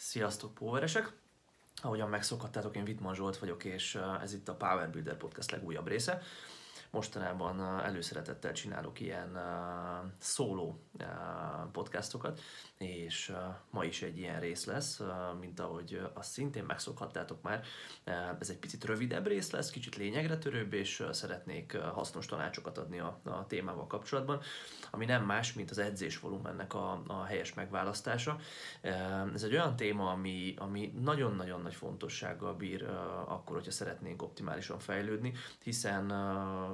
[0.00, 1.12] Sziasztok, póveresek!
[1.82, 5.86] Ahogyan megszokhattátok, én Vitman Zsolt vagyok, és uh, ez itt a Power Builder Podcast legújabb
[5.86, 6.22] része.
[6.90, 10.82] Mostanában uh, előszeretettel csinálok ilyen uh, szóló
[11.72, 12.40] podcastokat,
[12.78, 13.32] és
[13.70, 15.00] ma is egy ilyen rész lesz,
[15.40, 17.64] mint ahogy azt szintén megszokhattátok már.
[18.40, 23.20] Ez egy picit rövidebb rész lesz, kicsit lényegre törőbb, és szeretnék hasznos tanácsokat adni a,
[23.24, 24.40] a témával kapcsolatban,
[24.90, 28.38] ami nem más, mint az edzés volumennek a, a helyes megválasztása.
[29.34, 32.82] Ez egy olyan téma, ami, ami nagyon-nagyon nagy fontossággal bír
[33.26, 35.32] akkor, hogyha szeretnénk optimálisan fejlődni,
[35.62, 36.10] hiszen,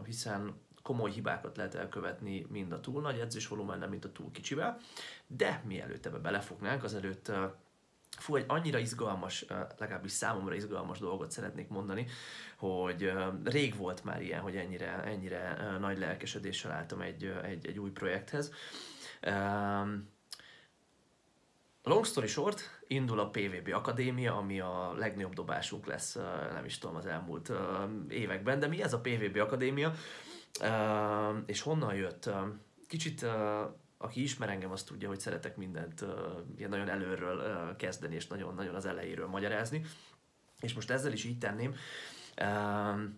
[0.04, 4.80] hiszen komoly hibákat lehet elkövetni mind a túl nagy edzésvolumennel, mint a túl kicsivel,
[5.26, 7.32] de mielőtt ebbe belefognánk, azelőtt
[8.18, 9.44] Fú, egy annyira izgalmas,
[9.78, 12.06] legalábbis számomra izgalmas dolgot szeretnék mondani,
[12.56, 13.12] hogy
[13.44, 18.52] rég volt már ilyen, hogy ennyire, ennyire nagy lelkesedéssel álltam egy, egy, egy új projekthez.
[21.86, 26.14] Long story short, indul a PVB Akadémia, ami a legnagyobb dobásunk lesz,
[26.52, 27.52] nem is tudom, az elmúlt
[28.08, 29.94] években, de mi ez a PVB Akadémia?
[31.46, 32.30] És honnan jött?
[32.88, 33.26] Kicsit,
[33.98, 36.04] aki ismer engem, azt tudja, hogy szeretek mindent
[36.56, 39.84] ilyen nagyon előről kezdeni, és nagyon-nagyon az elejéről magyarázni.
[40.60, 41.74] És most ezzel is így tenném.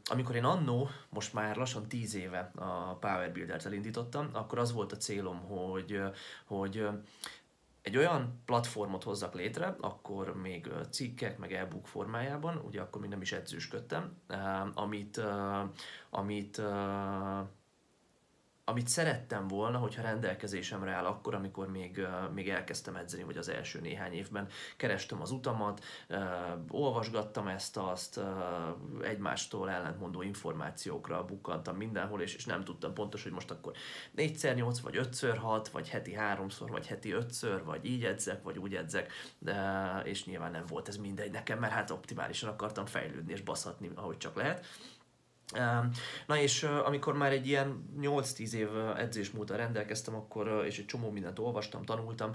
[0.05, 4.93] Amikor én annó, most már lassan 10 éve a Power Builder-t elindítottam, akkor az volt
[4.93, 6.01] a célom, hogy,
[6.45, 6.87] hogy
[7.87, 13.21] egy olyan platformot hozzak létre, akkor még cikkek, meg e-book formájában, ugye akkor még nem
[13.21, 14.17] is edzősködtem,
[14.75, 15.21] amit,
[16.11, 16.63] amit
[18.69, 23.81] amit szerettem volna, hogyha rendelkezésemre áll akkor, amikor még, még elkezdtem edzeni, vagy az első
[23.81, 25.85] néhány évben kerestem az utamat,
[26.69, 28.21] olvasgattam ezt, azt,
[29.03, 33.73] egymástól ellentmondó információkra bukkantam mindenhol, és, és nem tudtam pontos, hogy most akkor
[34.17, 39.13] 4x8, vagy 5x6, vagy heti 3-szor, vagy heti 5-ször, vagy így edzek, vagy úgy edzek,
[40.05, 44.17] és nyilván nem volt ez mindegy nekem, mert hát optimálisan akartam fejlődni és baszhatni, ahogy
[44.17, 44.67] csak lehet.
[46.27, 51.11] Na és amikor már egy ilyen 8-10 év edzés múlta rendelkeztem, akkor, és egy csomó
[51.11, 52.35] mindent olvastam, tanultam,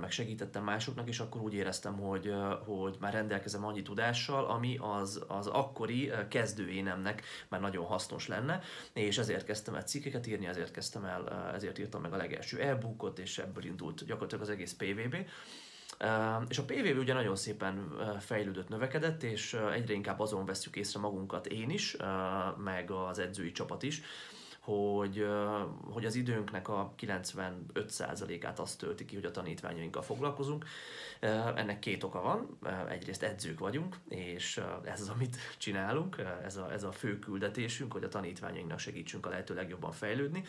[0.00, 2.32] meg segítettem másoknak, és akkor úgy éreztem, hogy,
[2.66, 8.62] hogy már rendelkezem annyi tudással, ami az, az akkori kezdőénemnek már nagyon hasznos lenne,
[8.92, 13.18] és ezért kezdtem el cikkeket írni, ezért kezdtem el, ezért írtam meg a legelső e-bookot,
[13.18, 15.16] és ebből indult gyakorlatilag az egész PVB.
[16.48, 21.46] És a PVV ugye nagyon szépen fejlődött, növekedett, és egyre inkább azon veszük észre magunkat
[21.46, 21.96] én is,
[22.56, 24.02] meg az edzői csapat is,
[24.64, 25.26] hogy,
[25.90, 30.64] hogy az időnknek a 95%-át azt tölti ki, hogy a tanítványainkkal foglalkozunk.
[31.54, 32.58] Ennek két oka van.
[32.88, 38.04] Egyrészt edzők vagyunk, és ez az, amit csinálunk, ez a, ez a fő küldetésünk, hogy
[38.04, 40.44] a tanítványainknak segítsünk a lehető legjobban fejlődni.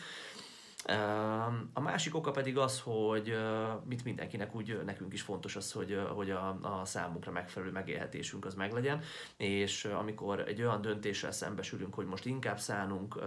[1.72, 3.36] A másik oka pedig az, hogy
[3.84, 8.54] mit mindenkinek úgy nekünk is fontos az, hogy, hogy a, a számunkra megfelelő megélhetésünk az
[8.54, 9.02] meglegyen,
[9.36, 13.18] és amikor egy olyan döntéssel szembesülünk, hogy most inkább szánunk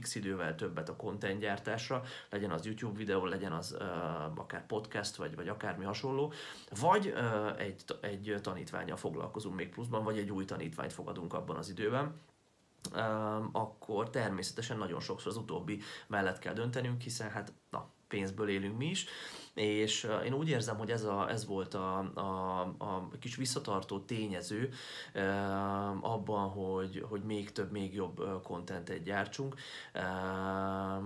[0.00, 1.42] x idővel többet a content
[2.30, 3.76] legyen az YouTube videó, legyen az
[4.34, 6.32] akár podcast, vagy, vagy akármi hasonló,
[6.80, 7.14] vagy
[7.58, 12.20] egy, egy tanítványjal foglalkozunk még pluszban, vagy egy új tanítványt fogadunk abban az időben,
[13.52, 18.86] akkor természetesen nagyon sokszor az utóbbi mellett kell döntenünk, hiszen hát na, pénzből élünk mi
[18.86, 19.06] is,
[19.54, 24.70] és én úgy érzem, hogy ez, a, ez volt a, a, a kis visszatartó tényező
[26.00, 29.54] abban, hogy, hogy még több, még jobb kontentet gyártsunk.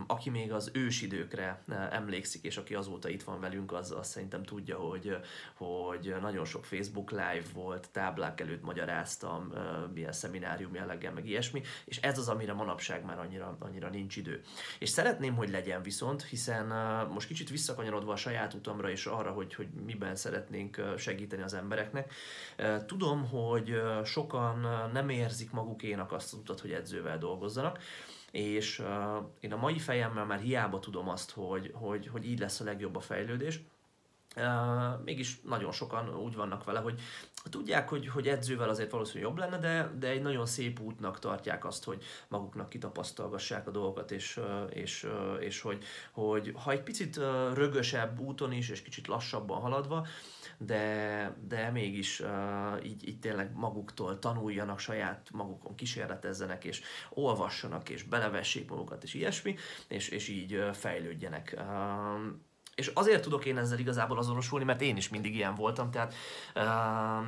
[0.06, 4.76] Aki még az ősidőkre emlékszik, és aki azóta itt van velünk, az, az szerintem tudja,
[4.76, 5.16] hogy,
[5.54, 9.52] hogy nagyon sok Facebook live volt, táblák előtt magyaráztam,
[9.94, 14.42] milyen szeminárium jelleggel, meg ilyesmi, és ez az, amire manapság már annyira, annyira nincs idő.
[14.78, 16.66] És szeretném, hogy legyen viszont, hiszen
[17.12, 21.54] most kicsit visszakanyarodva a saját saját utamra és arra, hogy, hogy miben szeretnénk segíteni az
[21.54, 22.12] embereknek.
[22.86, 27.78] Tudom, hogy sokan nem érzik magukénak azt az utat, hogy edzővel dolgozzanak,
[28.30, 28.82] és
[29.40, 32.96] én a mai fejemmel már hiába tudom azt, hogy, hogy, hogy így lesz a legjobb
[32.96, 33.60] a fejlődés,
[34.36, 37.00] Uh, mégis nagyon sokan úgy vannak vele, hogy
[37.50, 41.64] tudják, hogy, hogy edzővel azért valószínűleg jobb lenne, de, de egy nagyon szép útnak tartják
[41.64, 44.40] azt, hogy maguknak kitapasztalgassák a dolgokat, és,
[44.70, 45.06] és,
[45.40, 47.16] és hogy, hogy ha egy picit
[47.54, 50.06] rögösebb úton is, és kicsit lassabban haladva,
[50.58, 58.02] de, de mégis uh, így, így tényleg maguktól tanuljanak, saját magukon kísérletezzenek, és olvassanak, és
[58.02, 59.56] belevessék magukat, és ilyesmi,
[59.88, 61.54] és, és így fejlődjenek.
[61.58, 62.46] Uh,
[62.78, 66.14] és azért tudok én ezzel igazából azonosulni, mert én is mindig ilyen voltam, tehát
[66.54, 67.26] uh,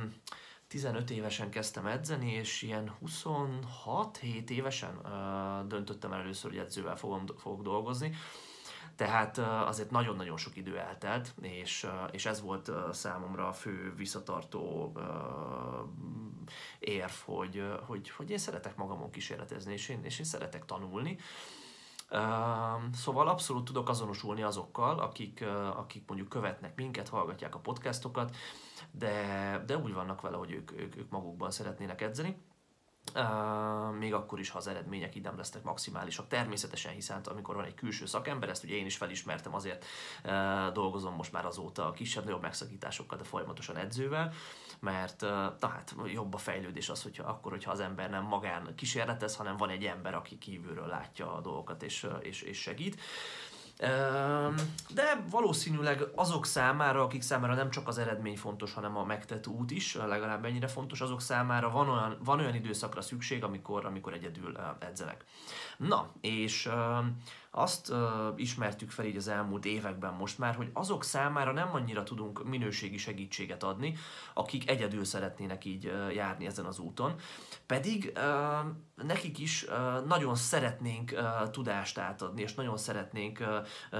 [0.67, 7.25] 15 évesen kezdtem edzeni, és ilyen 26-7 évesen uh, döntöttem el először, hogy edzővel fogom,
[7.37, 8.15] fogok dolgozni.
[8.95, 14.91] Tehát azért nagyon-nagyon sok idő eltelt, és, és ez volt számomra a fő visszatartó
[16.79, 21.17] érv, hogy, hogy, hogy én szeretek magamon kísérletezni, és én, és én szeretek tanulni.
[22.93, 28.35] Szóval abszolút tudok azonosulni azokkal, akik, akik mondjuk követnek minket, hallgatják a podcastokat,
[28.91, 32.37] de, de úgy vannak vele, hogy ők, ők, ők magukban szeretnének edzeni.
[33.15, 36.27] Uh, még akkor is, ha az eredmények nem lesznek maximálisak.
[36.27, 39.85] Természetesen, hiszen amikor van egy külső szakember, ezt ugye én is felismertem, azért
[40.23, 44.33] uh, dolgozom most már azóta a kisebb-nagyobb megszakításokkal, de folyamatosan edzővel,
[44.81, 45.29] mert uh,
[45.59, 49.57] na hát jobb a fejlődés az, hogyha akkor, hogyha az ember nem magán kísérletez, hanem
[49.57, 53.01] van egy ember, aki kívülről látja a dolgokat és, és, és segít.
[54.93, 59.71] De valószínűleg azok számára, akik számára nem csak az eredmény fontos, hanem a megtett út
[59.71, 64.57] is legalább ennyire fontos, azok számára van olyan, van olyan időszakra szükség, amikor, amikor egyedül
[64.79, 65.25] edzenek.
[65.77, 66.69] Na, és
[67.51, 67.97] azt uh,
[68.35, 72.97] ismertük fel így az elmúlt években most már, hogy azok számára nem annyira tudunk minőségi
[72.97, 73.95] segítséget adni,
[74.33, 77.15] akik egyedül szeretnének így uh, járni ezen az úton.
[77.65, 83.47] Pedig uh, nekik is uh, nagyon szeretnénk uh, tudást átadni, és nagyon szeretnénk uh,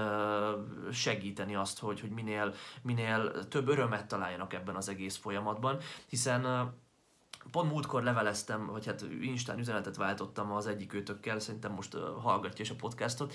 [0.02, 6.72] uh, segíteni azt, hogy, hogy minél, minél több örömet találjanak ebben az egész folyamatban, hiszen
[7.50, 12.70] Pont múltkor leveleztem, vagy hát Instán üzenetet váltottam az egyik őtökkel, szerintem most hallgatja is
[12.70, 13.34] a podcastot,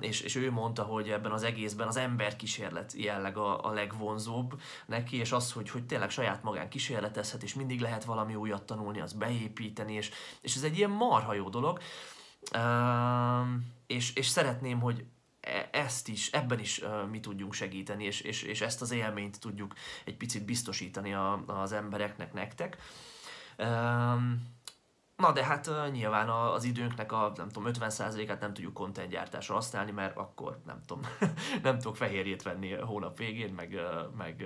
[0.00, 4.60] és, és ő mondta, hogy ebben az egészben az ember kísérlet jelleg a, a legvonzóbb
[4.86, 9.00] neki, és az, hogy, hogy tényleg saját magán kísérletezhet, és mindig lehet valami újat tanulni,
[9.00, 10.10] az beépíteni, és,
[10.40, 11.78] és ez egy ilyen marha jó dolog.
[13.86, 15.04] És, és szeretném, hogy
[15.70, 20.16] ezt is, ebben is mi tudjunk segíteni, és, és, és ezt az élményt tudjuk egy
[20.16, 22.76] picit biztosítani a, az embereknek, nektek.
[25.16, 30.16] Na de hát nyilván az időnknek a nem tudom, 50%-át nem tudjuk contentgyártásra használni, mert
[30.16, 31.06] akkor nem tudom,
[31.62, 33.80] nem tudok fehérjét venni hónap végén, meg,
[34.16, 34.44] meg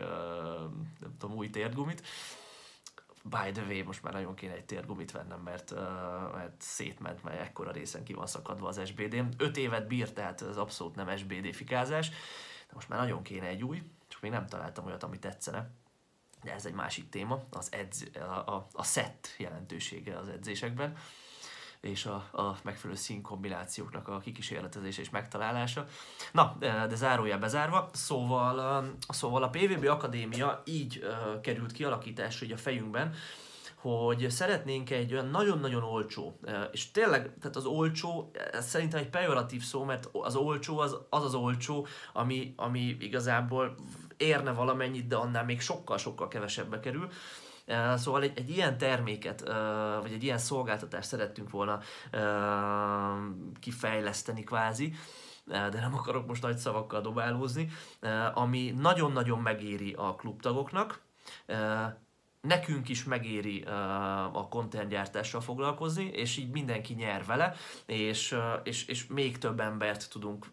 [1.00, 2.02] nem tudom, új térgumit.
[3.22, 5.74] By the way, most már nagyon kéne egy térgumit vennem, mert,
[6.32, 9.28] mert szétment, mert ekkora részen ki van szakadva az SBD-m.
[9.36, 13.64] 5 évet bír, tehát ez abszolút nem SBD fikázás, de most már nagyon kéne egy
[13.64, 15.70] új, csak még nem találtam olyat, ami tetszene.
[16.42, 20.96] De ez egy másik téma, az edz, a, a, a set jelentősége az edzésekben,
[21.80, 25.86] és a, a megfelelő színkombinációknak a kikísérletezése és megtalálása.
[26.32, 31.06] Na, de zárójel bezárva, szóval, szóval a PVB Akadémia így
[31.42, 33.14] került kialakításra így a fejünkben,
[33.74, 36.40] hogy szeretnénk egy olyan nagyon-nagyon olcsó,
[36.72, 41.24] és tényleg, tehát az olcsó, ez szerintem egy pejoratív szó, mert az olcsó az az,
[41.24, 43.74] az olcsó, ami, ami igazából
[44.16, 47.08] érne valamennyit, de annál még sokkal-sokkal kevesebbe kerül.
[47.96, 49.40] Szóval egy, egy ilyen terméket,
[50.02, 51.80] vagy egy ilyen szolgáltatást szerettünk volna
[53.60, 54.94] kifejleszteni kvázi,
[55.44, 57.70] de nem akarok most nagy szavakkal dobálózni,
[58.34, 61.00] ami nagyon-nagyon megéri a klubtagoknak,
[62.40, 63.62] nekünk is megéri
[64.32, 67.54] a contentgyártással foglalkozni, és így mindenki nyer vele,
[67.86, 70.46] és, és, és még több embert tudunk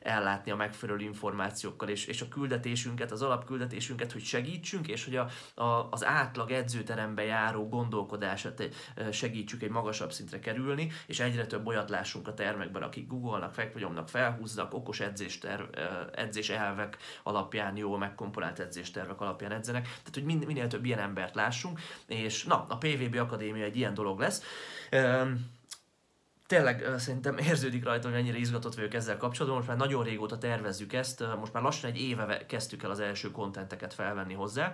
[0.00, 5.28] ellátni a megfelelő információkkal, és, és a küldetésünket, az alapküldetésünket, hogy segítsünk, és hogy a,
[5.62, 8.68] a, az átlag edzőterembe járó gondolkodását
[9.12, 14.08] segítsük egy magasabb szintre kerülni, és egyre több olyat lássunk a termekben, akik googolnak, fekvagyomnak,
[14.08, 15.62] felhúznak, okos edzésterv,
[16.12, 21.80] edzés elvek alapján, jó megkomponált edzéstervek alapján edzenek, tehát hogy minél több ilyen embert lássunk,
[22.06, 24.42] és na, a PVB Akadémia egy ilyen dolog lesz
[26.48, 29.56] tényleg szerintem érződik rajta, hogy ennyire izgatott vagyok ezzel kapcsolatban.
[29.56, 33.30] Most már nagyon régóta tervezzük ezt, most már lassan egy éve kezdtük el az első
[33.30, 34.72] kontenteket felvenni hozzá.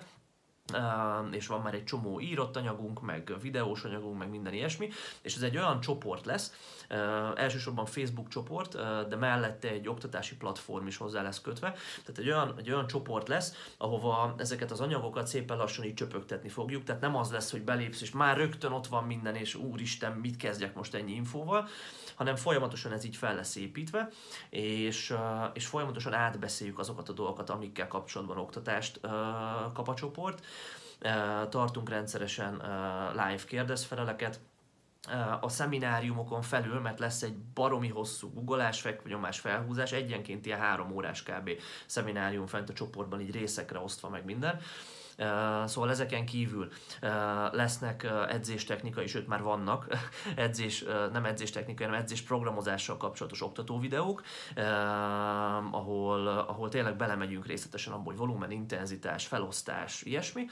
[0.73, 4.89] Uh, és van már egy csomó írott anyagunk, meg videós anyagunk, meg minden ilyesmi,
[5.23, 6.53] és ez egy olyan csoport lesz,
[6.91, 6.99] uh,
[7.35, 11.71] elsősorban Facebook csoport, uh, de mellette egy oktatási platform is hozzá lesz kötve,
[12.05, 16.49] tehát egy olyan, egy olyan csoport lesz, ahova ezeket az anyagokat szépen lassan így csöpögtetni
[16.49, 20.13] fogjuk, tehát nem az lesz, hogy belépsz, és már rögtön ott van minden, és úristen,
[20.13, 21.69] mit kezdjek most ennyi infóval,
[22.15, 24.09] hanem folyamatosan ez így fel lesz építve,
[24.51, 25.15] és,
[25.53, 29.01] és folyamatosan átbeszéljük azokat a dolgokat, amikkel kapcsolatban oktatást
[29.73, 30.47] kap a csoport.
[31.49, 32.55] Tartunk rendszeresen
[33.13, 34.41] live kérdezfeleleket,
[35.41, 41.23] a szemináriumokon felül, mert lesz egy baromi hosszú googolás, fekvonyomás, felhúzás, egyenként ilyen három órás
[41.23, 41.51] kb.
[41.87, 44.61] szeminárium fent a csoportban, így részekre osztva meg minden
[45.67, 46.69] Szóval ezeken kívül
[47.51, 49.87] lesznek edzéstechnikai, sőt már vannak
[50.37, 54.23] edzés, nem edzéstechnikai, hanem edzés programozással kapcsolatos oktató videók,
[55.71, 60.47] ahol, ahol tényleg belemegyünk részletesen abból, hogy volumen, intenzitás, felosztás, ilyesmi.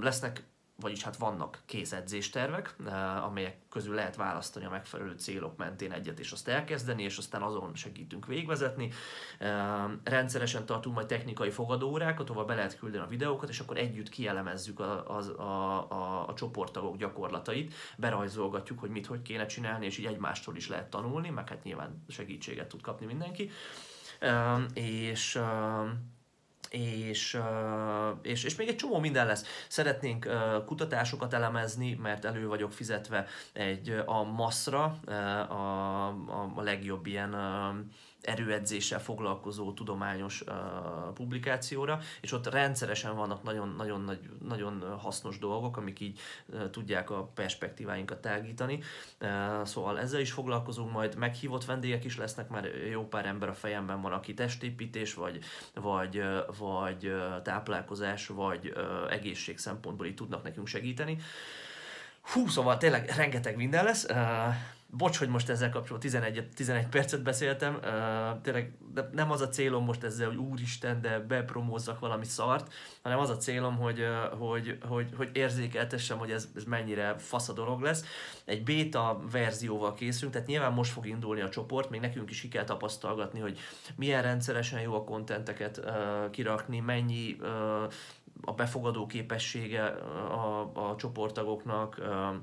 [0.00, 0.42] Lesznek
[0.80, 2.76] vagyis hát vannak kész edzéstervek,
[3.22, 7.74] amelyek közül lehet választani a megfelelő célok mentén egyet, és azt elkezdeni, és aztán azon
[7.74, 8.92] segítünk végvezetni.
[10.04, 14.80] Rendszeresen tartunk majd technikai fogadóórákat, ahol be lehet küldeni a videókat, és akkor együtt kielemezzük
[14.80, 20.06] a, a, a, a, a csoporttagok gyakorlatait, berajzolgatjuk, hogy mit, hogy kéne csinálni, és így
[20.06, 23.50] egymástól is lehet tanulni, meg hát nyilván segítséget tud kapni mindenki.
[24.74, 25.40] És
[26.74, 27.38] és,
[28.22, 29.44] és, és még egy csomó minden lesz.
[29.68, 30.28] Szeretnénk
[30.66, 34.98] kutatásokat elemezni, mert elő vagyok fizetve egy a MASZ-ra,
[35.48, 36.06] a,
[36.56, 37.34] a, legjobb ilyen
[38.24, 40.54] erőedzéssel foglalkozó tudományos uh,
[41.14, 47.10] publikációra, és ott rendszeresen vannak nagyon, nagyon, nagy, nagyon hasznos dolgok, amik így uh, tudják
[47.10, 48.82] a perspektíváinkat tágítani.
[49.20, 53.54] Uh, szóval ezzel is foglalkozunk, majd meghívott vendégek is lesznek, mert jó pár ember a
[53.54, 55.38] fejemben van, aki testépítés, vagy,
[55.74, 56.22] vagy,
[56.58, 58.72] vagy táplálkozás, vagy
[59.10, 61.18] egészség szempontból így tudnak nekünk segíteni.
[62.20, 64.06] Hú, szóval tényleg rengeteg minden lesz.
[64.96, 69.48] Bocs, hogy most ezzel kapcsolatban 11, 11 percet beszéltem, uh, tényleg de nem az a
[69.48, 72.72] célom most ezzel, hogy úristen, de bepromózzak valami szart,
[73.02, 77.48] hanem az a célom, hogy, uh, hogy, hogy, hogy érzékeltessem, hogy ez, ez mennyire fasz
[77.48, 78.04] a dolog lesz.
[78.44, 82.48] Egy beta verzióval készülünk, tehát nyilván most fog indulni a csoport, még nekünk is ki
[82.48, 83.58] kell tapasztalgatni, hogy
[83.96, 87.48] milyen rendszeresen jó a kontenteket uh, kirakni, mennyi uh,
[88.40, 92.36] a befogadó képessége a, a csoporttagoknak, uh,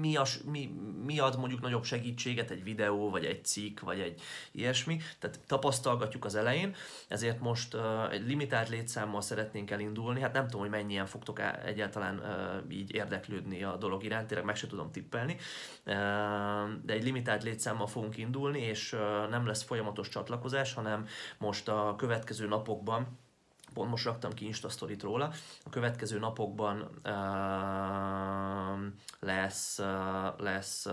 [0.00, 0.70] mi, a, mi,
[1.04, 4.20] mi ad mondjuk nagyobb segítséget, egy videó, vagy egy cikk, vagy egy
[4.52, 5.00] ilyesmi.
[5.18, 6.74] Tehát tapasztalgatjuk az elején,
[7.08, 10.20] ezért most uh, egy limitált létszámmal szeretnénk elindulni.
[10.20, 14.56] Hát nem tudom, hogy mennyien fogtok egyáltalán uh, így érdeklődni a dolog iránt, tényleg meg
[14.56, 15.32] se tudom tippelni.
[15.32, 15.94] Uh,
[16.82, 21.06] de egy limitált létszámmal fogunk indulni, és uh, nem lesz folyamatos csatlakozás, hanem
[21.38, 23.18] most a következő napokban
[23.74, 24.68] pont most raktam ki Insta
[25.02, 25.32] róla,
[25.64, 27.10] a következő napokban uh,
[29.20, 29.86] lesz, uh,
[30.38, 30.92] lesz uh,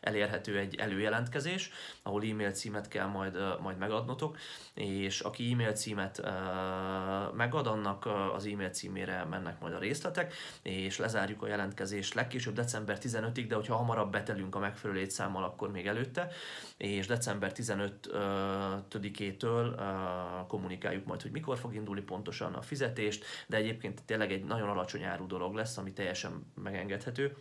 [0.00, 1.70] elérhető egy előjelentkezés,
[2.02, 4.36] ahol e-mail címet kell majd, uh, majd megadnotok,
[4.74, 10.34] és aki e-mail címet uh, megad, annak uh, az e-mail címére mennek majd a részletek,
[10.62, 15.70] és lezárjuk a jelentkezést legkésőbb december 15-ig, de hogyha hamarabb betelünk a megfelelő létszámmal, akkor
[15.70, 16.28] még előtte,
[16.76, 24.02] és december 15-től uh, kommunikáljuk majd, hogy mikor fog indulni pontosan a fizetést, de egyébként
[24.04, 27.36] tényleg egy nagyon alacsony áru dolog lesz, ami teljesen megengedhető.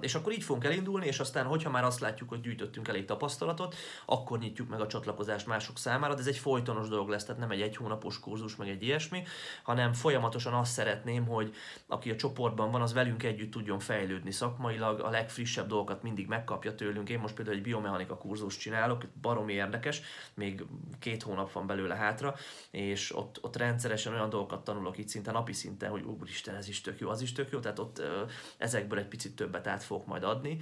[0.00, 3.74] És akkor így fogunk elindulni, és aztán, hogyha már azt látjuk, hogy gyűjtöttünk elég tapasztalatot,
[4.06, 7.50] akkor nyitjuk meg a csatlakozást mások számára, de ez egy folytonos dolog lesz, tehát nem
[7.50, 9.22] egy egy hónapos kurzus, meg egy ilyesmi,
[9.62, 11.54] hanem folyamatosan azt szeretném, hogy
[11.86, 16.74] aki a csoportban van, az velünk együtt tudjon fejlődni szakmailag, a legfrissebb dolgokat mindig megkapja
[16.74, 17.08] tőlünk.
[17.08, 20.00] Én most például egy biomechanika kurzus csinálok, baromi érdekes,
[20.34, 20.64] még
[20.98, 22.34] két hónap van belőle hátra,
[22.70, 26.80] és ott, ott rendszeresen olyan dolgokat tanulok itt szinte napi szinten, hogy úristen, ez is
[26.80, 28.02] tök jó, az is tök jó, tehát ott
[28.58, 30.58] ezekből egy picit több többet át fogok majd adni.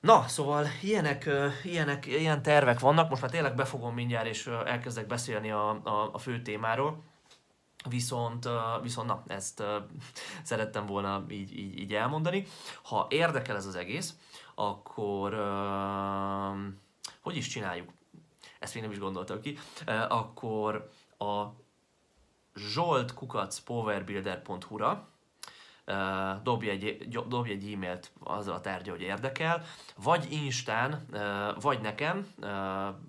[0.00, 1.30] Na, szóval ilyenek,
[1.62, 6.18] ilyenek, ilyen tervek vannak, most már tényleg befogom mindjárt, és elkezdek beszélni a, a, a
[6.18, 7.02] fő témáról.
[7.88, 8.48] Viszont,
[8.82, 9.62] viszont na, ezt
[10.42, 12.46] szerettem volna így, így, így elmondani.
[12.82, 14.14] Ha érdekel ez az egész,
[14.54, 15.34] akkor
[17.20, 17.88] hogy is csináljuk?
[18.58, 19.58] Ezt még nem is gondoltam ki.
[20.08, 21.44] Akkor a
[22.54, 25.08] zsoltkukacpowerbuilder.hu-ra
[26.42, 29.64] dobj egy, dobj egy e-mailt azzal a tárgya, hogy érdekel,
[29.96, 31.06] vagy Instán,
[31.60, 32.26] vagy nekem,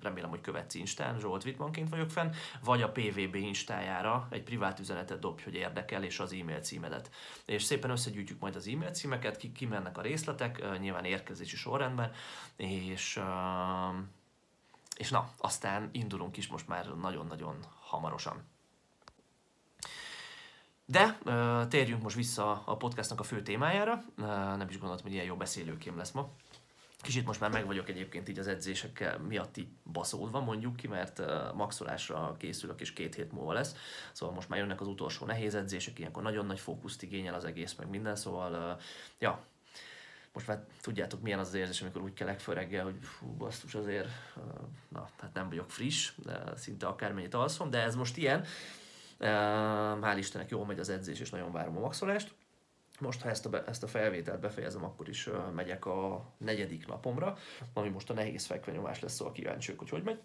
[0.01, 2.31] remélem, hogy követsz Instán, Zsolt Wittmanként vagyok fenn,
[2.63, 7.11] vagy a PVB Instájára egy privát üzenetet dobj, hogy érdekel, és az e-mail címedet.
[7.45, 12.11] És szépen összegyűjtjük majd az e-mail címeket, ki, kimennek a részletek, nyilván érkezési sorrendben,
[12.55, 13.21] és
[14.95, 18.43] és na, aztán indulunk is most már nagyon-nagyon hamarosan.
[20.91, 21.17] De
[21.67, 24.03] térjünk most vissza a podcastnak a fő témájára.
[24.57, 26.29] Nem is gondoltam, hogy ilyen jó beszélőkém lesz ma.
[27.01, 29.55] Kicsit most már meg vagyok egyébként így az edzések miatt
[29.91, 31.21] baszódva, mondjuk ki, mert
[31.53, 33.75] maxolásra készülök, és két hét múlva lesz.
[34.11, 37.75] Szóval most már jönnek az utolsó nehéz edzések, ilyenkor nagyon nagy fókuszt igényel az egész,
[37.75, 38.79] meg minden, szóval
[39.19, 39.43] ja,
[40.33, 43.75] most már tudjátok milyen az az érzés, amikor úgy kelek föl reggel, hogy fú, basztus
[43.75, 44.09] azért,
[44.87, 48.45] na, hát nem vagyok friss, de szinte akármennyit alszom, de ez most ilyen,
[49.19, 52.33] Hál' Istennek jól megy az edzés, és nagyon várom a maxolást.
[52.99, 57.37] Most, ha ezt a, ezt a felvételt befejezem, akkor is megyek a negyedik napomra,
[57.73, 60.19] ami most a nehéz fekvenyomás lesz, szóval kíváncsiak, hogy hogy megy.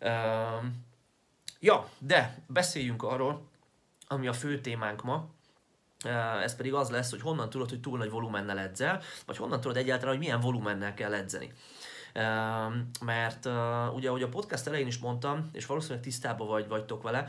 [0.00, 0.64] Uh,
[1.60, 3.48] ja, de beszéljünk arról,
[4.08, 5.28] ami a fő témánk ma,
[6.04, 9.60] uh, ez pedig az lesz, hogy honnan tudod, hogy túl nagy volumennel edzel, vagy honnan
[9.60, 11.52] tudod egyáltalán, hogy milyen volumennel kell edzeni.
[13.04, 13.48] Mert
[13.94, 17.28] ugye, ahogy a podcast elején is mondtam, és valószínűleg tisztában vagy, vagytok vele,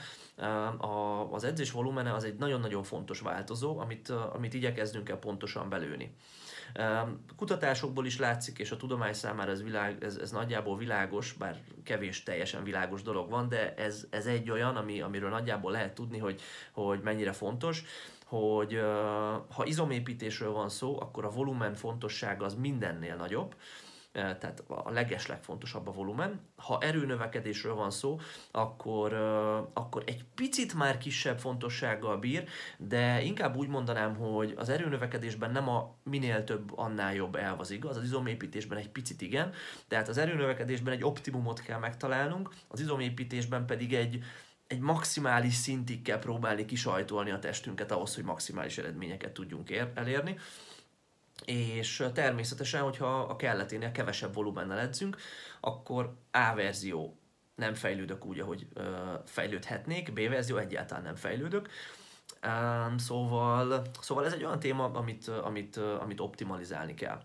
[1.31, 6.15] az edzés volumene az egy nagyon-nagyon fontos változó, amit, amit igyekeznünk kell pontosan belőni.
[7.35, 12.23] Kutatásokból is látszik, és a tudomány számára ez, világ, ez, ez nagyjából világos, bár kevés
[12.23, 16.41] teljesen világos dolog van, de ez, ez egy olyan, ami, amiről nagyjából lehet tudni, hogy,
[16.71, 17.83] hogy mennyire fontos,
[18.25, 18.79] hogy
[19.49, 23.55] ha izomépítésről van szó, akkor a volumen fontossága az mindennél nagyobb,
[24.13, 26.39] tehát a leges legfontosabb a volumen.
[26.55, 28.19] Ha erőnövekedésről van szó,
[28.51, 29.13] akkor,
[29.73, 35.69] akkor egy picit már kisebb fontossággal bír, de inkább úgy mondanám, hogy az erőnövekedésben nem
[35.69, 39.53] a minél több, annál jobb elv az igaz, az izomépítésben egy picit igen,
[39.87, 44.23] tehát az erőnövekedésben egy optimumot kell megtalálnunk, az izomépítésben pedig egy,
[44.67, 50.37] egy maximális szintig kell próbálni kisajtolni a testünket ahhoz, hogy maximális eredményeket tudjunk ér- elérni
[51.45, 55.17] és természetesen, hogyha a kelleténél kevesebb volumennel edzünk,
[55.59, 57.17] akkor A verzió
[57.55, 58.67] nem fejlődök úgy, ahogy
[59.25, 61.69] fejlődhetnék, B verzió egyáltalán nem fejlődök.
[62.97, 67.21] Szóval, szóval ez egy olyan téma, amit, amit, amit optimalizálni kell.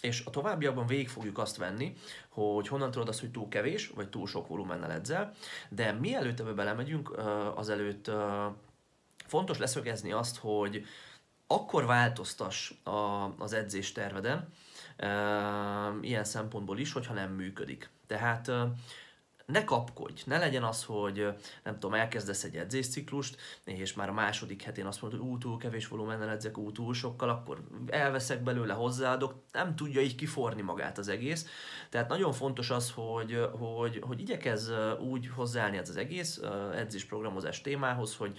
[0.00, 1.96] És a továbbiakban végig fogjuk azt venni,
[2.28, 5.34] hogy honnan tudod azt, hogy túl kevés, vagy túl sok volumennel edzel,
[5.68, 7.18] de mielőtt ebbe belemegyünk,
[7.54, 8.10] azelőtt
[9.26, 10.84] fontos leszögezni azt, hogy
[11.52, 14.48] akkor változtas a, az edzés terveden,
[16.00, 17.90] ilyen szempontból is, hogyha nem működik.
[18.06, 18.50] Tehát
[19.46, 21.26] ne kapkodj, ne legyen az, hogy
[21.64, 25.58] nem tudom, elkezdesz egy edzésciklust, és már a második hetén azt mondod, hogy ú, túl
[25.58, 30.98] kevés volumennel edzek, ú, túl sokkal, akkor elveszek belőle, hozzáadok, nem tudja így kiforni magát
[30.98, 31.46] az egész.
[31.88, 36.40] Tehát nagyon fontos az, hogy, hogy, hogy igyekez úgy hozzáállni az egész
[36.74, 38.38] edzésprogramozás témához, hogy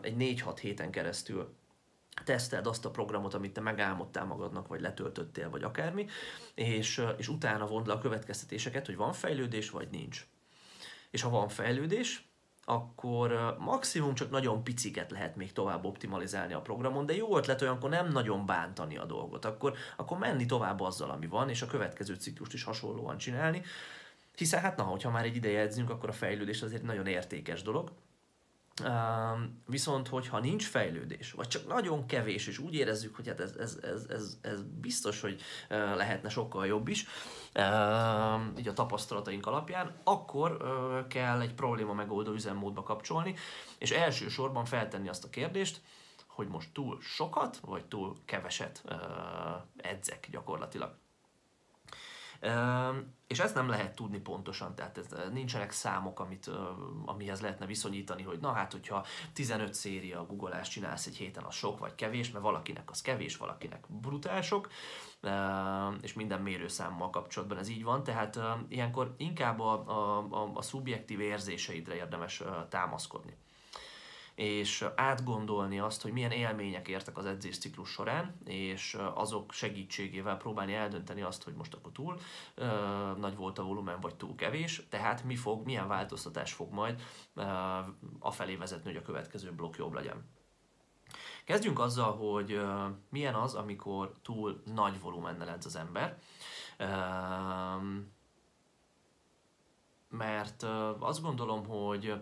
[0.00, 0.14] egy
[0.44, 1.56] 4-6 héten keresztül
[2.24, 6.06] teszteld azt a programot, amit te megálmodtál magadnak, vagy letöltöttél, vagy akármi,
[6.54, 10.26] és, és utána vond le a következtetéseket, hogy van fejlődés, vagy nincs.
[11.10, 12.28] És ha van fejlődés,
[12.64, 17.90] akkor maximum csak nagyon piciket lehet még tovább optimalizálni a programon, de jó ötlet olyankor
[17.90, 22.14] nem nagyon bántani a dolgot, akkor, akkor menni tovább azzal, ami van, és a következő
[22.14, 23.62] ciklust is hasonlóan csinálni,
[24.36, 27.92] hiszen hát na, hogyha már egy ideje edzünk, akkor a fejlődés azért nagyon értékes dolog,
[29.66, 33.78] viszont, hogyha nincs fejlődés, vagy csak nagyon kevés, és úgy érezzük, hogy hát ez, ez,
[33.82, 37.06] ez, ez, ez biztos, hogy lehetne sokkal jobb is,
[38.58, 40.56] így a tapasztalataink alapján, akkor
[41.08, 43.34] kell egy probléma megoldó üzemmódba kapcsolni,
[43.78, 45.80] és elsősorban feltenni azt a kérdést,
[46.26, 48.84] hogy most túl sokat, vagy túl keveset
[49.76, 50.96] edzek gyakorlatilag.
[53.26, 56.50] És ezt nem lehet tudni pontosan, tehát ez, nincsenek számok, amit,
[57.04, 61.78] amihez lehetne viszonyítani, hogy na hát, hogyha 15 széria googleást csinálsz egy héten, az sok
[61.78, 64.68] vagy kevés, mert valakinek az kevés, valakinek brutál sok,
[66.00, 71.20] és minden mérőszámmal kapcsolatban ez így van, tehát ilyenkor inkább a, a, a, a szubjektív
[71.20, 73.36] érzéseidre érdemes támaszkodni
[74.38, 81.22] és átgondolni azt, hogy milyen élmények értek az edzésciklus során, és azok segítségével próbálni eldönteni
[81.22, 82.18] azt, hogy most akkor túl
[82.54, 82.66] ö,
[83.16, 87.02] nagy volt a volumen, vagy túl kevés, tehát mi fog, milyen változtatás fog majd
[87.34, 87.42] ö,
[88.18, 90.28] afelé vezetni, hogy a következő blokk jobb legyen.
[91.44, 96.18] Kezdjünk azzal, hogy ö, milyen az, amikor túl nagy volumennel edz az ember.
[96.76, 96.86] Ö,
[100.08, 100.62] mert
[100.98, 102.14] azt gondolom, hogy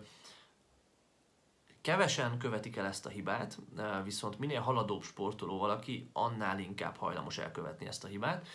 [1.87, 3.57] Kevesen követik el ezt a hibát,
[4.03, 8.47] viszont minél haladóbb sportoló valaki, annál inkább hajlamos elkövetni ezt a hibát.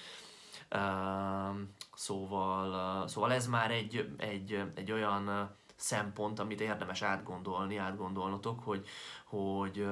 [1.94, 8.86] Szóval, szóval ez már egy, egy, egy olyan szempont, amit érdemes átgondolni, átgondolnotok, hogy,
[9.24, 9.88] hogy,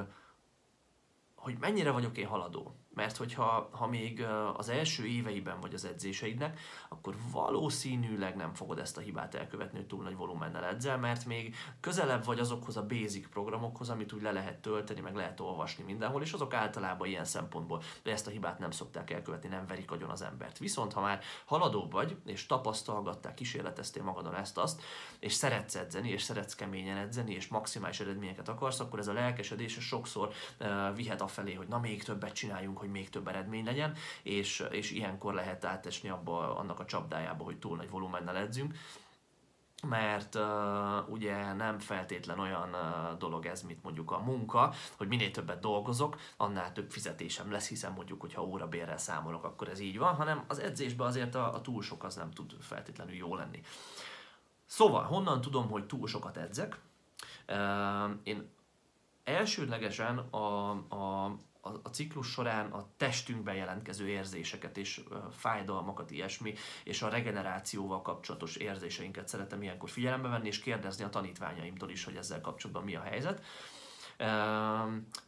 [1.35, 4.27] hogy mennyire vagyok én haladó mert hogyha ha még
[4.57, 9.87] az első éveiben vagy az edzéseidnek, akkor valószínűleg nem fogod ezt a hibát elkövetni, hogy
[9.87, 14.33] túl nagy volumennel edzel, mert még közelebb vagy azokhoz a basic programokhoz, amit úgy le
[14.33, 18.59] lehet tölteni, meg lehet olvasni mindenhol, és azok általában ilyen szempontból, de ezt a hibát
[18.59, 20.59] nem szokták elkövetni, nem verik agyon az embert.
[20.59, 24.83] Viszont ha már haladóbb vagy, és tapasztalgattál, kísérleteztél magadon ezt-azt,
[25.19, 29.73] és szeretsz edzeni, és szeretsz keményen edzeni, és maximális eredményeket akarsz, akkor ez a lelkesedés
[29.73, 34.65] sokszor uh, vihet afelé, hogy na még többet csináljunk, hogy még több eredmény legyen, és,
[34.71, 38.75] és ilyenkor lehet átesni abba annak a csapdájába, hogy túl nagy volumennel edzünk
[39.89, 45.31] mert uh, ugye nem feltétlen olyan uh, dolog ez, mint mondjuk a munka, hogy minél
[45.31, 50.15] többet dolgozok, annál több fizetésem lesz, hiszen mondjuk, hogyha órabérrel számolok, akkor ez így van,
[50.15, 53.61] hanem az edzésben azért a, a túl sok az nem tud feltétlenül jó lenni.
[54.67, 56.81] Szóval, honnan tudom, hogy túl sokat edzek?
[57.49, 58.51] Uh, én
[59.25, 67.03] elsődlegesen a, a, a, a ciklus során a testünkben jelentkező érzéseket és fájdalmakat, ilyesmi, és
[67.03, 72.41] a regenerációval kapcsolatos érzéseinket szeretem ilyenkor figyelembe venni, és kérdezni a tanítványaimtól is, hogy ezzel
[72.41, 73.45] kapcsolatban mi a helyzet.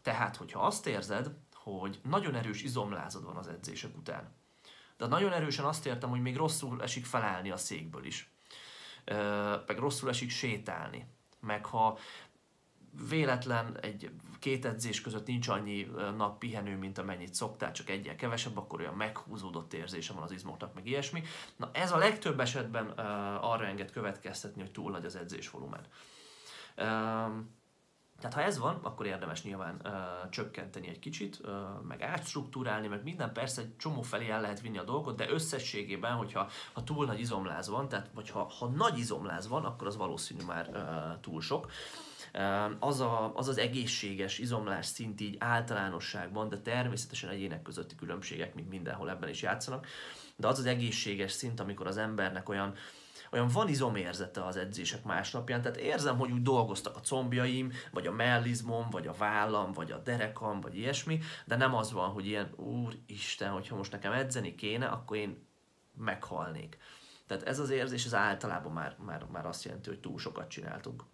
[0.02, 4.34] Tehát, hogyha azt érzed, hogy nagyon erős izomlázad van az edzések után,
[4.96, 8.30] de nagyon erősen azt értem, hogy még rosszul esik felállni a székből is,
[9.66, 11.06] meg rosszul esik sétálni,
[11.40, 11.98] meg ha
[13.08, 18.56] véletlen egy két edzés között nincs annyi nap pihenő, mint amennyit szoktál, csak egyen kevesebb,
[18.56, 21.22] akkor olyan meghúzódott érzése van az izmoknak, meg ilyesmi.
[21.56, 25.86] Na ez a legtöbb esetben uh, arra enged következtetni, hogy túl nagy az edzésvolumen.
[26.76, 26.84] Uh,
[28.22, 29.92] tehát ha ez van, akkor érdemes nyilván uh,
[30.30, 31.50] csökkenteni egy kicsit, uh,
[31.88, 36.12] meg átstruktúrálni, meg minden persze egy csomó felé el lehet vinni a dolgot, de összességében,
[36.12, 39.96] hogyha ha túl nagy izomláz van, tehát vagy ha, ha nagy izomláz van, akkor az
[39.96, 41.70] valószínű már uh, túl sok.
[42.78, 48.68] Az, a, az az egészséges izomlás szint így általánosságban, de természetesen egyének közötti különbségek, mint
[48.68, 49.86] mindenhol ebben is játszanak,
[50.36, 52.74] de az az egészséges szint, amikor az embernek olyan
[53.32, 58.12] olyan van izomérzete az edzések másnapján, tehát érzem, hogy úgy dolgoztak a combjaim, vagy a
[58.12, 62.52] mellizmom, vagy a vállam, vagy a derekam, vagy ilyesmi, de nem az van, hogy ilyen,
[62.56, 65.46] úristen, hogyha most nekem edzeni kéne, akkor én
[65.96, 66.78] meghalnék.
[67.26, 71.04] Tehát ez az érzés, ez általában már, már, már azt jelenti, hogy túl sokat csináltunk.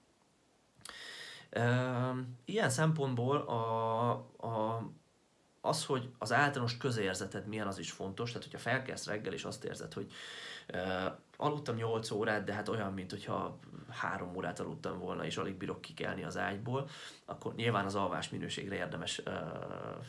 [2.45, 4.11] Ilyen szempontból a,
[4.47, 4.83] a,
[5.61, 8.29] az, hogy az általános közérzeted milyen, az is fontos.
[8.29, 10.13] Tehát, hogyha felkelsz reggel, és azt érzed, hogy
[11.41, 15.81] aludtam 8 órát, de hát olyan, mint hogyha 3 órát aludtam volna, és alig bírok
[15.81, 16.89] kikelni az ágyból,
[17.25, 19.35] akkor nyilván az alvás minőségre érdemes uh,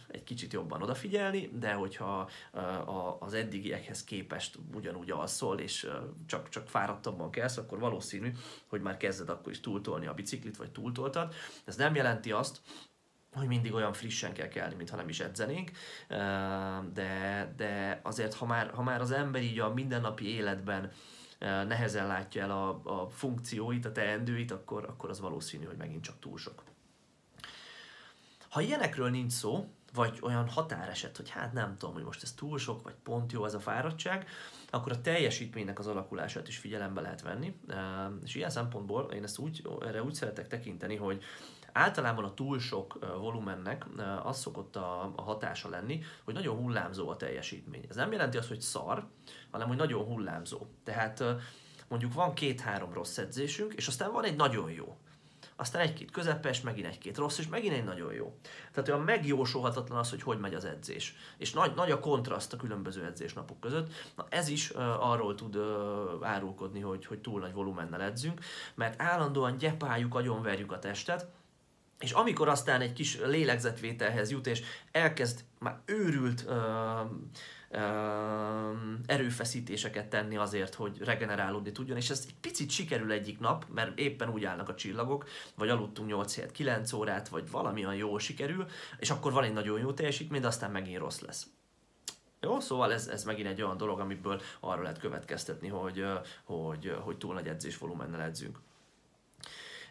[0.07, 5.91] egy kicsit jobban odafigyelni, de hogyha uh, a, az eddigiekhez képest ugyanúgy alszol, és uh,
[6.25, 8.31] csak, csak fáradtabban kelsz, akkor valószínű,
[8.67, 11.33] hogy már kezded akkor is túltolni a biciklit, vagy túltoltad.
[11.65, 12.61] Ez nem jelenti azt,
[13.33, 15.71] hogy mindig olyan frissen kell kelni, mintha nem is edzenénk,
[16.93, 20.91] de, de azért, ha már, ha már az ember így a mindennapi életben
[21.39, 26.19] nehezen látja el a, a funkcióit, a teendőit, akkor, akkor az valószínű, hogy megint csak
[26.19, 26.63] túl sok.
[28.49, 32.57] Ha ilyenekről nincs szó, vagy olyan határeset, hogy hát nem tudom, hogy most ez túl
[32.57, 34.27] sok, vagy pont jó ez a fáradtság,
[34.69, 37.55] akkor a teljesítménynek az alakulását is figyelembe lehet venni.
[38.23, 41.23] És ilyen szempontból én ezt úgy, erre úgy szeretek tekinteni, hogy
[41.79, 43.85] Általában a túl sok volumennek
[44.23, 47.85] az szokott a, hatása lenni, hogy nagyon hullámzó a teljesítmény.
[47.89, 49.07] Ez nem jelenti azt, hogy szar,
[49.51, 50.65] hanem hogy nagyon hullámzó.
[50.83, 51.23] Tehát
[51.87, 54.97] mondjuk van két-három rossz edzésünk, és aztán van egy nagyon jó.
[55.55, 58.37] Aztán egy-két közepes, megint egy-két rossz, és megint egy nagyon jó.
[58.71, 61.15] Tehát olyan megjósolhatatlan az, hogy hogy megy az edzés.
[61.37, 63.93] És nagy, nagy a kontraszt a különböző edzésnapok között.
[64.15, 65.63] Na ez is uh, arról tud uh,
[66.21, 68.39] árulkodni, hogy, hogy túl nagy volumennel edzünk,
[68.75, 71.27] mert állandóan gyepáljuk, agyonverjük a testet,
[71.99, 76.55] és amikor aztán egy kis lélegzetvételhez jut, és elkezd már őrült uh,
[77.69, 77.79] uh,
[79.05, 84.29] erőfeszítéseket tenni azért, hogy regenerálódni tudjon, és ez egy picit sikerül egyik nap, mert éppen
[84.29, 88.65] úgy állnak a csillagok, vagy aludtunk 8 7 9 órát, vagy valamilyen jól sikerül,
[88.99, 91.47] és akkor van egy nagyon jó teljesítmény, de aztán megint rossz lesz.
[92.41, 96.05] Jó, szóval ez, ez megint egy olyan dolog, amiből arra lehet következtetni, hogy,
[96.43, 98.59] hogy, hogy túl nagy edzésvolumennel edzünk.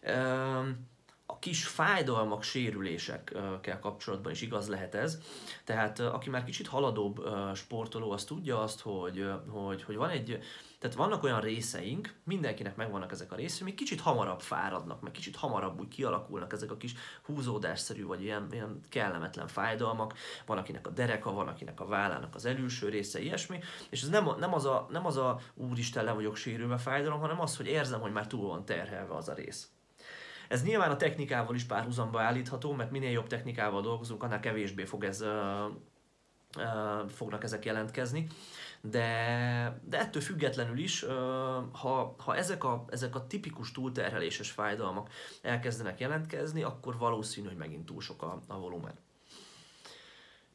[0.02, 0.88] Um,
[1.30, 5.18] a kis fájdalmak, sérülésekkel kapcsolatban is igaz lehet ez.
[5.64, 10.38] Tehát aki már kicsit haladóbb sportoló, az tudja azt, hogy, hogy, hogy van egy,
[10.78, 15.36] tehát vannak olyan részeink, mindenkinek megvannak ezek a részei, amik kicsit hamarabb fáradnak, meg kicsit
[15.36, 20.14] hamarabb úgy kialakulnak ezek a kis húzódásszerű, vagy ilyen, ilyen kellemetlen fájdalmak.
[20.46, 23.58] Van akinek a dereka, van akinek a vállának az előső része, ilyesmi.
[23.90, 27.40] És ez nem, nem, az a, nem az a úristen le vagyok sérülve fájdalom, hanem
[27.40, 29.68] az, hogy érzem, hogy már túl van terhelve az a rész.
[30.48, 35.04] Ez nyilván a technikával is párhuzamba állítható, mert minél jobb technikával dolgozunk, annál kevésbé fog
[35.04, 35.64] ez, uh,
[36.56, 38.26] uh, fognak ezek jelentkezni.
[38.80, 41.10] De, de ettől függetlenül is, uh,
[41.72, 45.10] ha, ha ezek, a, ezek a tipikus túlterheléses fájdalmak
[45.42, 48.94] elkezdenek jelentkezni, akkor valószínű, hogy megint túl sok a, a volumen.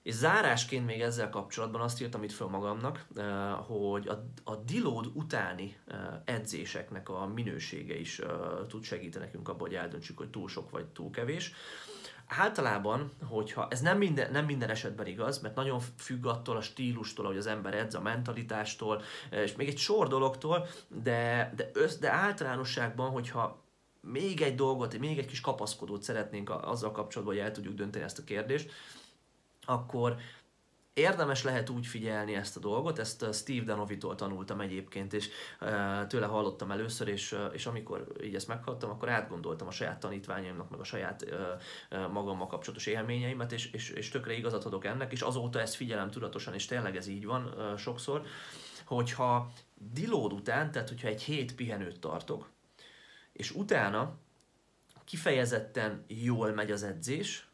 [0.04, 3.26] És zárásként még ezzel kapcsolatban azt írtam itt föl magamnak, eh,
[3.68, 8.30] hogy a, a deload utáni eh, edzéseknek a minősége is eh,
[8.68, 11.54] tud segíteni nekünk abban, hogy eldöntsük, hogy túl sok vagy túl kevés.
[12.28, 17.26] Általában, hogyha ez nem minden, nem minden esetben igaz, mert nagyon függ attól a stílustól,
[17.26, 22.12] hogy az ember edz, a mentalitástól, és még egy sor dologtól, de, de, össz, de
[22.12, 23.62] általánosságban, hogyha
[24.02, 28.20] még egy dolgot, még egy kis kapaszkodót szeretnénk azzal kapcsolatban, hogy el tudjuk dönteni ezt
[28.20, 28.72] a kérdést,
[29.66, 30.18] akkor
[30.94, 35.30] érdemes lehet úgy figyelni ezt a dolgot, ezt Steve Danovitól tanultam egyébként, és
[36.08, 40.80] tőle hallottam először, és, és amikor így ezt meghallottam, akkor átgondoltam a saját tanítványaimnak, meg
[40.80, 41.26] a saját
[42.12, 46.54] magammal kapcsolatos élményeimet, és, és, és tökre igazat adok ennek, és azóta ezt figyelem tudatosan,
[46.54, 48.26] és tényleg ez így van sokszor,
[48.86, 52.50] hogyha dilód után, tehát hogyha egy hét pihenőt tartok,
[53.34, 54.16] és utána
[55.06, 57.48] kifejezetten jól megy az edzés,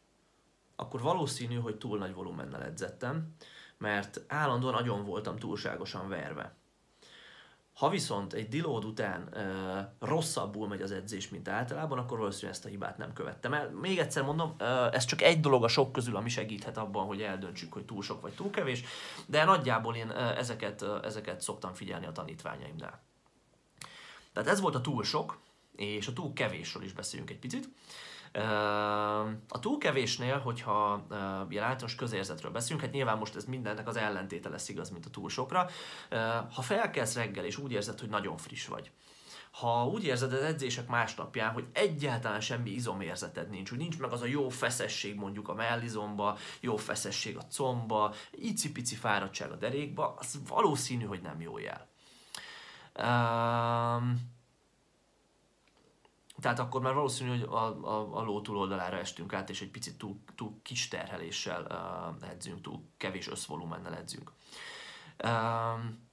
[0.80, 3.34] akkor valószínű, hogy túl nagy volumennel edzettem,
[3.78, 6.58] mert állandóan nagyon voltam túlságosan verve.
[7.72, 12.64] Ha viszont egy dilód után e, rosszabbul megy az edzés, mint általában, akkor valószínűleg ezt
[12.64, 13.70] a hibát nem követtem el.
[13.70, 17.22] Még egyszer mondom, e, ez csak egy dolog a sok közül, ami segíthet abban, hogy
[17.22, 18.84] eldöntsük, hogy túl sok vagy túl kevés,
[19.26, 23.02] de nagyjából én e, ezeket, e, ezeket szoktam figyelni a tanítványaimnál.
[24.32, 25.38] Tehát ez volt a túl sok,
[25.76, 27.68] és a túl kevésről is beszéljünk egy picit.
[29.48, 31.06] A túl kevésnél, hogyha
[31.48, 35.10] ilyen általános közérzetről beszélünk, hát nyilván most ez mindennek az ellentéte lesz igaz, mint a
[35.10, 35.68] túl sokra.
[36.52, 38.90] Ha felkelsz reggel, és úgy érzed, hogy nagyon friss vagy,
[39.50, 44.22] ha úgy érzed az edzések másnapján, hogy egyáltalán semmi izomérzeted nincs, hogy nincs meg az
[44.22, 50.38] a jó feszesség mondjuk a mellizomba, jó feszesség a comba, icipici fáradtság a derékba, az
[50.48, 51.88] valószínű, hogy nem jó jel.
[52.98, 54.20] Um,
[56.40, 59.98] tehát akkor már valószínű, hogy a, a, a ló túloldalára estünk át, és egy picit
[59.98, 61.66] túl, túl kis terheléssel
[62.22, 64.32] uh, edzünk, túl kevés összvolumennel edzünk.
[65.24, 66.08] Um,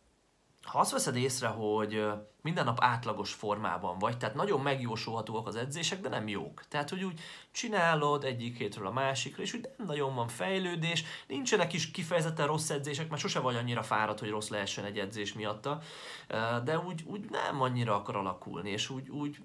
[0.61, 2.05] ha azt veszed észre, hogy
[2.41, 6.63] minden nap átlagos formában vagy, tehát nagyon megjósolhatóak az edzések, de nem jók.
[6.67, 7.19] Tehát, hogy úgy
[7.51, 12.69] csinálod egyik hétről a másikra, és úgy nem nagyon van fejlődés, nincsenek is kifejezetten rossz
[12.69, 15.81] edzések, mert sose vagy annyira fáradt, hogy rossz lehessen egy edzés miatta,
[16.63, 19.37] de úgy, úgy nem annyira akar alakulni, és úgy, úgy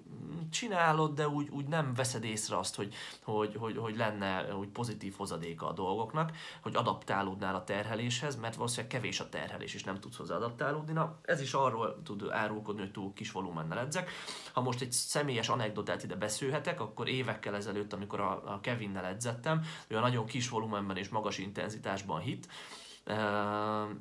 [0.51, 5.13] csinálod, de úgy, úgy nem veszed észre azt, hogy, hogy, hogy, hogy lenne úgy pozitív
[5.17, 10.17] hozadéka a dolgoknak, hogy adaptálódnál a terheléshez, mert valószínűleg kevés a terhelés, és nem tudsz
[10.17, 10.93] hozzá adaptálódni.
[10.93, 14.09] Na, ez is arról tud árulkodni, hogy túl kis volumennel edzek.
[14.53, 19.61] Ha most egy személyes anekdotát ide beszélhetek, akkor évekkel ezelőtt, amikor a, a Kevinnel edzettem,
[19.87, 22.47] ő a nagyon kis volumenben és magas intenzitásban hit,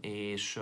[0.01, 0.61] és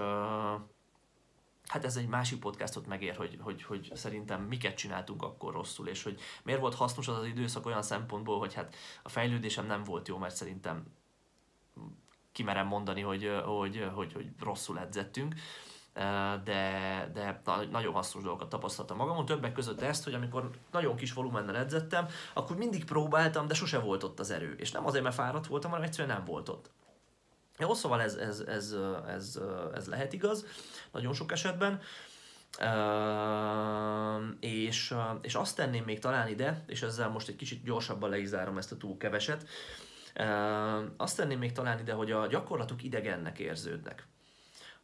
[1.67, 6.03] hát ez egy másik podcastot megér, hogy, hogy, hogy szerintem miket csináltunk akkor rosszul, és
[6.03, 10.09] hogy miért volt hasznos az az időszak olyan szempontból, hogy hát a fejlődésem nem volt
[10.09, 10.85] jó, mert szerintem
[12.33, 15.35] kimerem mondani, hogy, hogy, hogy, hogy rosszul edzettünk
[16.45, 19.25] de, de nagyon hasznos dolgokat tapasztaltam magamon.
[19.25, 24.03] Többek között ezt, hogy amikor nagyon kis volumennel edzettem, akkor mindig próbáltam, de sose volt
[24.03, 24.55] ott az erő.
[24.59, 26.71] És nem azért, mert fáradt voltam, hanem egyszerűen nem volt ott.
[27.59, 28.77] Jó, szóval ez, ez, ez,
[29.07, 29.39] ez,
[29.75, 30.47] ez lehet igaz,
[30.93, 31.81] nagyon sok esetben.
[32.59, 38.19] Uh, és, és azt tenném még talán ide, és ezzel most egy kicsit gyorsabban le
[38.57, 39.49] ezt a túl keveset,
[40.17, 44.07] uh, azt tenném még talán ide, hogy a gyakorlatok idegennek érződnek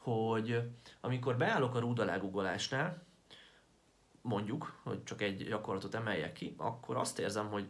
[0.06, 0.62] hogy
[1.00, 3.02] amikor beállok a rúdalágugolásnál,
[4.22, 7.66] mondjuk, hogy csak egy gyakorlatot emeljek ki, akkor azt érzem, hogy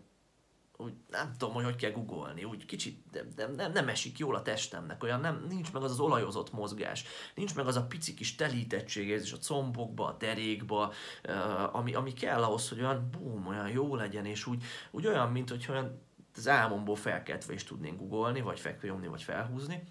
[0.77, 3.05] úgy nem tudom, hogy hogy kell googolni, úgy kicsit
[3.37, 7.05] nem, nem, nem esik jól a testemnek, olyan nem, nincs meg az az olajozott mozgás,
[7.35, 10.93] nincs meg az a pici kis telítettség is a combokba, a derékba,
[11.73, 15.51] ami, ami kell ahhoz, hogy olyan bum, olyan jó legyen, és úgy, úgy olyan, mint
[15.51, 16.05] hogy olyan
[16.37, 19.83] az álmomból felkeltve is tudnénk googolni, vagy fekvőnyomni, vagy felhúzni.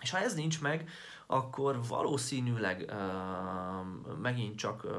[0.00, 0.90] És ha ez nincs meg,
[1.32, 4.92] akkor valószínűleg uh, megint csak uh,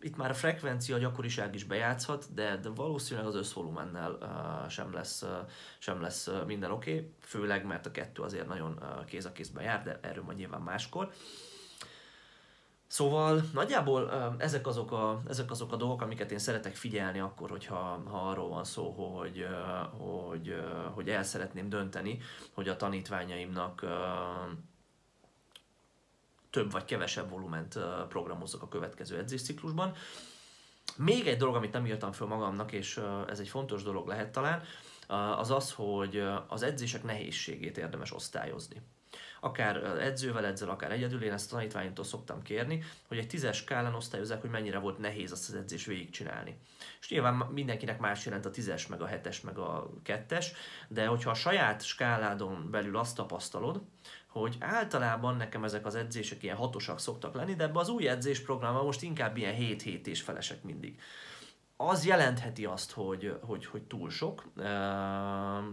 [0.00, 5.22] itt már a frekvencia, gyakoriság is bejátszhat, de, de valószínűleg az összvolumennel uh, sem lesz,
[5.22, 5.28] uh,
[5.78, 9.32] sem lesz uh, minden oké, okay, főleg mert a kettő azért nagyon uh, kéz a
[9.32, 11.12] kézben jár, de erről majd nyilván máskor.
[12.86, 18.02] Szóval nagyjából ezek azok, a, ezek azok a dolgok, amiket én szeretek figyelni akkor, hogyha
[18.04, 19.46] ha arról van szó, hogy,
[19.98, 20.54] hogy,
[20.94, 22.18] hogy el szeretném dönteni,
[22.52, 23.84] hogy a tanítványaimnak
[26.54, 29.92] több vagy kevesebb volument programozok a következő edzésciklusban.
[30.96, 34.62] Még egy dolog, amit nem írtam föl magamnak, és ez egy fontos dolog lehet talán,
[35.38, 38.82] az az, hogy az edzések nehézségét érdemes osztályozni
[39.44, 43.94] akár edzővel edzel, akár egyedül, én ezt a tanítványtól szoktam kérni, hogy egy tízes skálán
[43.94, 46.58] osztályozzák, hogy mennyire volt nehéz azt az edzés végigcsinálni.
[47.00, 50.52] És nyilván mindenkinek más jelent a tízes, meg a hetes, meg a kettes,
[50.88, 53.82] de hogyha a saját skáládon belül azt tapasztalod,
[54.40, 58.84] hogy általában nekem ezek az edzések ilyen hatosak szoktak lenni, de ebbe az új edzésprogramban
[58.84, 61.00] most inkább ilyen 7-7 és felesek mindig.
[61.76, 64.44] Az jelentheti azt, hogy, hogy, hogy túl sok,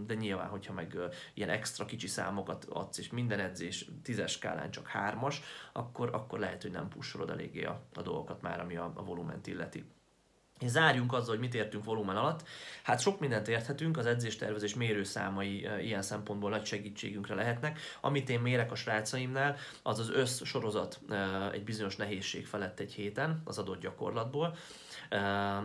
[0.06, 0.98] de nyilván, hogyha meg
[1.34, 5.40] ilyen extra kicsi számokat adsz, és minden edzés tízes skálán csak hármas,
[5.72, 9.46] akkor, akkor lehet, hogy nem pusolod eléggé a, a dolgokat már, ami a, a volument
[9.46, 9.84] illeti.
[10.62, 12.42] És zárjunk azzal, hogy mit értünk volumen alatt.
[12.82, 17.80] Hát sok mindent érthetünk, az edzéstervezés mérőszámai ilyen szempontból nagy segítségünkre lehetnek.
[18.00, 21.00] Amit én mérek a srácaimnál, az az össz sorozat
[21.52, 24.56] egy bizonyos nehézség felett egy héten az adott gyakorlatból.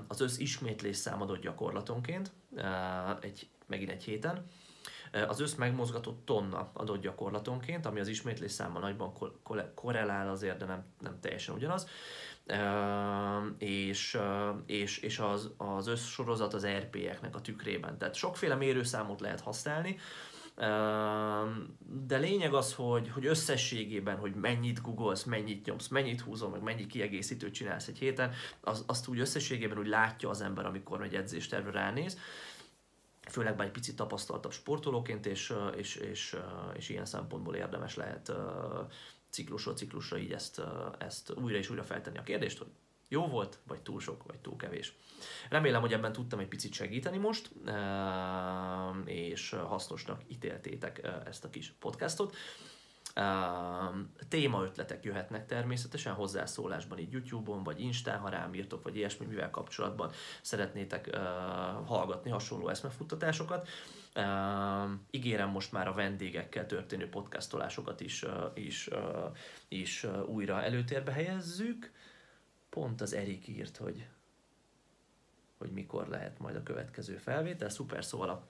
[0.07, 2.31] Az össz ismétlés szám adott gyakorlatonként,
[3.21, 4.45] egy, megint egy héten.
[5.27, 9.13] Az össz megmozgatott tonna adott gyakorlatonként, ami az ismétlés számmal nagyban
[9.75, 11.87] korrelál azért, de nem, nem teljesen ugyanaz.
[13.57, 14.19] És,
[14.65, 17.97] és, és az, az összsorozat az RP-eknek a tükrében.
[17.97, 19.97] Tehát sokféle mérőszámot lehet használni,
[22.07, 26.85] de lényeg az, hogy, hogy összességében, hogy mennyit googolsz, mennyit nyomsz, mennyit húzol, meg mennyi
[26.85, 31.71] kiegészítőt csinálsz egy héten, az, azt úgy összességében úgy látja az ember, amikor egy edzéstervre
[31.71, 32.17] ránéz,
[33.29, 36.37] főleg már egy picit tapasztaltabb sportolóként, és, és, és,
[36.73, 38.31] és ilyen szempontból érdemes lehet
[39.29, 40.61] ciklusról ciklusra így ezt,
[40.97, 42.67] ezt újra és újra feltenni a kérdést, hogy
[43.09, 44.93] jó volt, vagy túl sok, vagy túl kevés.
[45.49, 47.49] Remélem, hogy ebben tudtam egy picit segíteni most,
[49.05, 52.35] és hasznosnak ítéltétek ezt a kis podcastot.
[54.27, 60.11] Témaötletek jöhetnek természetesen hozzászólásban így YouTube-on, vagy Instán, ha rám írtok, vagy ilyesmi, mivel kapcsolatban
[60.41, 61.15] szeretnétek
[61.85, 63.67] hallgatni hasonló eszmefuttatásokat.
[64.15, 64.23] Uh,
[65.11, 69.35] ígérem most már a vendégekkel történő podcastolásokat is, uh, is, uh,
[69.67, 71.91] is uh, újra előtérbe helyezzük.
[72.69, 74.07] Pont az Erik írt, hogy,
[75.57, 77.69] hogy mikor lehet majd a következő felvétel.
[77.69, 78.47] Szuper, szóval a,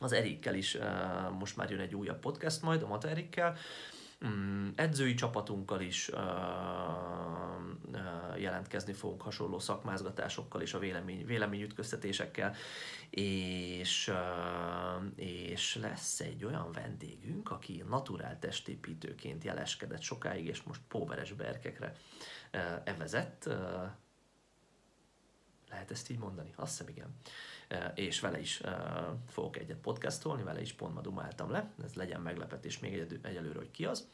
[0.00, 0.78] az Erikkel is
[1.38, 3.56] most már jön egy újabb podcast majd, a Mata Erikkel.
[4.26, 6.10] Mm, edzői csapatunkkal is
[8.36, 12.54] jelentkezni fogunk hasonló szakmázgatásokkal és a vélemény, véleményütköztetésekkel,
[13.10, 14.12] és,
[15.16, 21.92] és lesz egy olyan vendégünk, aki naturál testépítőként jeleskedett sokáig, és most póveres berkekre
[22.84, 23.48] evezett.
[25.70, 26.52] Lehet ezt így mondani?
[26.56, 27.16] Azt hiszem igen.
[27.94, 28.60] És vele is
[29.28, 33.58] fogok egyet podcastolni, vele is pont ma dumáltam le, ez legyen meglepetés még egy, egyelőre,
[33.58, 34.08] hogy ki az.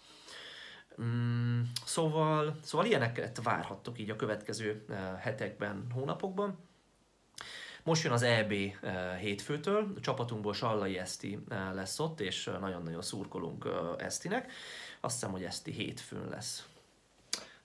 [1.02, 4.84] Mm, szóval, szóval ilyeneket várhattok így a következő
[5.18, 6.58] hetekben, hónapokban.
[7.82, 8.52] Most jön az EB
[9.20, 11.38] hétfőtől, a csapatunkból Sallai Eszti
[11.72, 14.52] lesz ott, és nagyon-nagyon szurkolunk Esztinek.
[15.00, 16.68] Azt hiszem, hogy Eszti hétfőn lesz.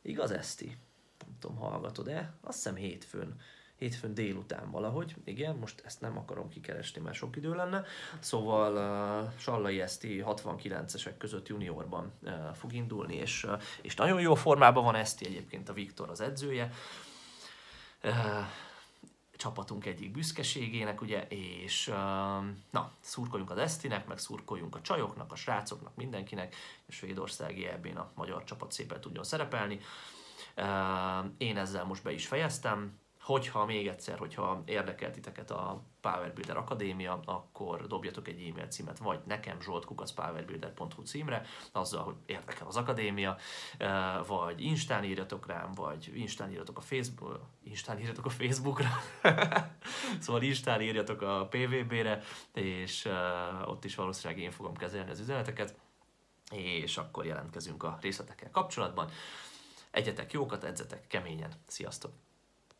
[0.02, 0.78] Igaz, Eszti?
[1.26, 2.34] Nem tudom, hallgatod-e?
[2.42, 3.40] Azt hiszem hétfőn
[3.82, 7.84] hétfőn délután valahogy, igen, most ezt nem akarom kikeresni, mert sok idő lenne.
[8.20, 14.36] Szóval uh, Sallai Eszti 69-esek között juniorban uh, fog indulni, és, uh, és nagyon jó
[14.36, 16.72] formában van Eszti egyébként a Viktor az edzője.
[18.04, 18.12] Uh,
[19.32, 21.96] csapatunk egyik büszkeségének, ugye, és uh,
[22.72, 28.12] na, szurkoljunk az Esztinek, meg szurkoljunk a csajoknak, a srácoknak, mindenkinek, és Svédországi ebben a
[28.16, 29.80] magyar csapat szépen tudjon szerepelni.
[30.58, 36.34] Uh, én ezzel most be is fejeztem, Hogyha még egyszer, hogyha érdekel titeket a Power
[36.34, 42.78] Builder Akadémia, akkor dobjatok egy e-mail címet, vagy nekem zsoltkukacpowerbuilder.hu címre, azzal, hogy érdekel az
[42.78, 43.38] akadémia,
[44.28, 48.90] vagy Instán írjatok rám, vagy Instán írjatok a Facebook, Instán írjatok a Facebookra,
[50.20, 52.22] szóval Instán írjatok a PVB-re,
[52.54, 53.10] és
[53.66, 55.76] ott is valószínűleg én fogom kezelni az üzeneteket,
[56.52, 59.10] és akkor jelentkezünk a részletekkel kapcsolatban.
[59.92, 61.52] Egyetek jókat, edzetek keményen.
[61.68, 62.12] Sziasztok!